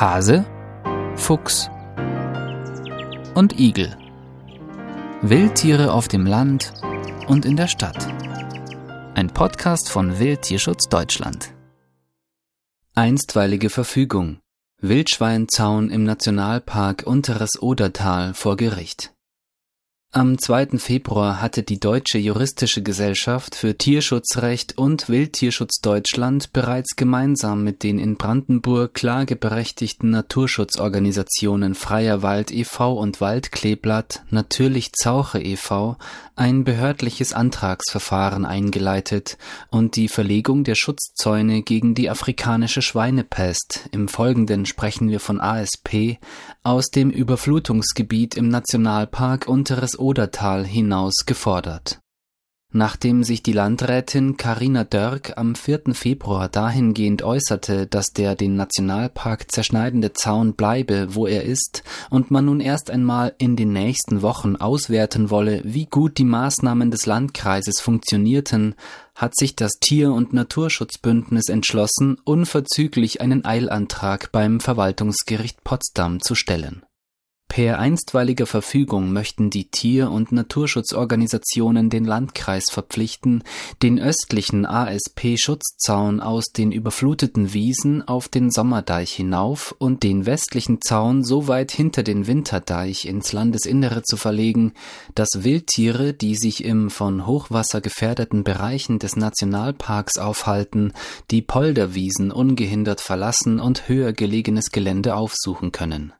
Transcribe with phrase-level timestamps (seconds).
[0.00, 0.46] Hase,
[1.16, 1.68] Fuchs
[3.34, 3.96] und Igel.
[5.22, 6.72] Wildtiere auf dem Land
[7.26, 8.06] und in der Stadt.
[9.16, 11.52] Ein Podcast von Wildtierschutz Deutschland.
[12.94, 14.38] Einstweilige Verfügung.
[14.80, 19.17] Wildschweinzaun im Nationalpark Unteres Odertal vor Gericht.
[20.10, 20.78] Am 2.
[20.78, 27.98] Februar hatte die Deutsche Juristische Gesellschaft für Tierschutzrecht und Wildtierschutz Deutschland bereits gemeinsam mit den
[27.98, 32.94] in Brandenburg klageberechtigten Naturschutzorganisationen Freier Wald e.V.
[32.94, 35.98] und Waldkleeblatt Natürlich Zauche e.V.
[36.36, 39.36] ein behördliches Antragsverfahren eingeleitet
[39.68, 46.16] und die Verlegung der Schutzzäune gegen die afrikanische Schweinepest, im Folgenden sprechen wir von ASP,
[46.62, 52.00] aus dem Überflutungsgebiet im Nationalpark Unteres Odertal hinaus gefordert.
[52.70, 55.94] Nachdem sich die Landrätin Carina Dörk am 4.
[55.94, 62.44] Februar dahingehend äußerte, dass der den Nationalpark zerschneidende Zaun bleibe, wo er ist, und man
[62.44, 67.80] nun erst einmal in den nächsten Wochen auswerten wolle, wie gut die Maßnahmen des Landkreises
[67.80, 68.74] funktionierten,
[69.14, 76.82] hat sich das Tier- und Naturschutzbündnis entschlossen, unverzüglich einen Eilantrag beim Verwaltungsgericht Potsdam zu stellen
[77.48, 83.42] Per einstweiliger Verfügung möchten die Tier- und Naturschutzorganisationen den Landkreis verpflichten,
[83.82, 91.24] den östlichen ASP-Schutzzaun aus den überfluteten Wiesen auf den Sommerdeich hinauf und den westlichen Zaun
[91.24, 94.74] so weit hinter den Winterdeich ins Landesinnere zu verlegen,
[95.14, 100.92] dass Wildtiere, die sich im von Hochwasser gefährdeten Bereichen des Nationalparks aufhalten,
[101.30, 106.12] die Polderwiesen ungehindert verlassen und höher gelegenes Gelände aufsuchen können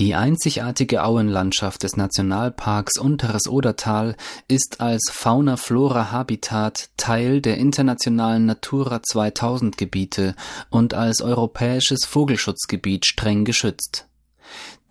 [0.00, 4.16] die einzigartige Auenlandschaft des Nationalparks Unteres Odertal
[4.48, 10.34] ist als Fauna-Flora-Habitat Teil der internationalen Natura 2000 Gebiete
[10.68, 14.08] und als europäisches Vogelschutzgebiet streng geschützt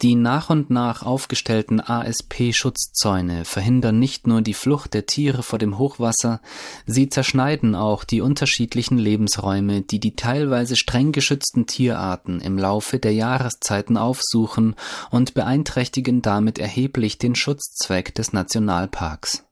[0.01, 5.77] die nach und nach aufgestellten ASP-Schutzzäune verhindern nicht nur die Flucht der Tiere vor dem
[5.77, 6.41] Hochwasser,
[6.85, 13.13] sie zerschneiden auch die unterschiedlichen Lebensräume, die die teilweise streng geschützten Tierarten im Laufe der
[13.13, 14.75] Jahreszeiten aufsuchen
[15.09, 19.45] und beeinträchtigen damit erheblich den Schutzzweck des Nationalparks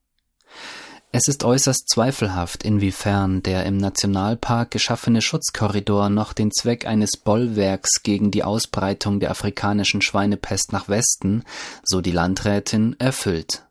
[1.14, 8.02] es ist äußerst zweifelhaft, inwiefern der im Nationalpark geschaffene Schutzkorridor noch den Zweck eines Bollwerks
[8.04, 11.44] gegen die Ausbreitung der afrikanischen Schweinepest nach Westen,
[11.84, 13.64] so die Landrätin, erfüllt.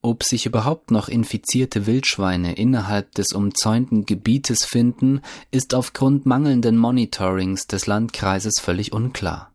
[0.00, 5.20] Ob sich überhaupt noch infizierte Wildschweine innerhalb des umzäunten Gebietes finden,
[5.50, 9.52] ist aufgrund mangelnden Monitorings des Landkreises völlig unklar.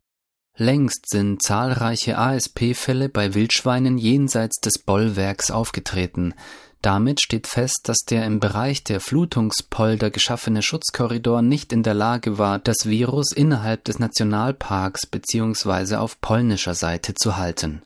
[0.57, 6.35] Längst sind zahlreiche ASP-Fälle bei Wildschweinen jenseits des Bollwerks aufgetreten,
[6.81, 12.37] damit steht fest, dass der im Bereich der Flutungspolder geschaffene Schutzkorridor nicht in der Lage
[12.37, 15.95] war, das Virus innerhalb des Nationalparks bzw.
[15.95, 17.83] auf polnischer Seite zu halten.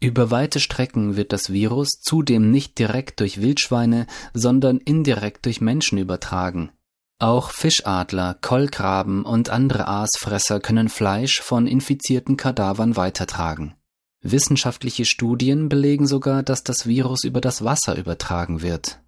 [0.00, 5.98] Über weite Strecken wird das Virus zudem nicht direkt durch Wildschweine, sondern indirekt durch Menschen
[5.98, 6.70] übertragen.
[7.18, 13.74] Auch Fischadler, Kolkraben und andere Aasfresser können Fleisch von infizierten Kadavern weitertragen
[14.22, 19.00] Wissenschaftliche Studien belegen sogar, dass das Virus über das Wasser übertragen wird.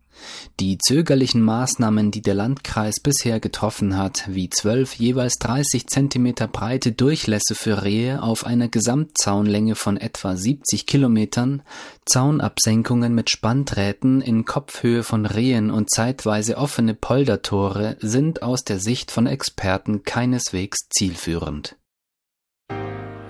[0.60, 6.92] Die zögerlichen Maßnahmen, die der Landkreis bisher getroffen hat, wie zwölf jeweils 30 Zentimeter breite
[6.92, 11.62] Durchlässe für Rehe auf einer Gesamtzaunlänge von etwa 70 Kilometern,
[12.06, 19.10] Zaunabsenkungen mit Spanndrähten in Kopfhöhe von Rehen und zeitweise offene Poldertore, sind aus der Sicht
[19.10, 21.76] von Experten keineswegs zielführend.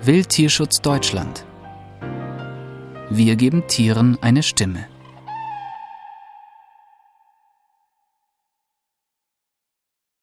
[0.03, 1.47] Wildtierschutz Deutschland
[3.17, 4.92] wir geben Tieren eine Stimme.